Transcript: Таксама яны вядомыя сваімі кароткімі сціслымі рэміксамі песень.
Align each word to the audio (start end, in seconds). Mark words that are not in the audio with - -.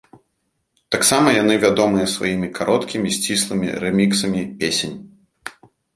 Таксама 0.93 1.33
яны 1.35 1.57
вядомыя 1.65 2.07
сваімі 2.15 2.49
кароткімі 2.61 3.13
сціслымі 3.19 3.67
рэміксамі 3.85 4.41
песень. 4.63 4.97